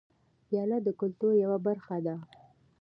[0.47, 2.15] پیاله د کلتور یوه برخه ده.